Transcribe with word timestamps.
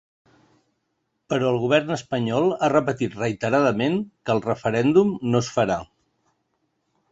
Però 1.33 1.51
el 1.55 1.59
govern 1.65 1.95
espanyol 1.95 2.47
ha 2.67 2.71
repetit 2.73 3.19
reiteradament 3.21 4.01
que 4.09 4.35
el 4.37 4.43
referèndum 4.49 5.15
no 5.35 5.45
es 5.45 5.53
farà. 5.59 5.81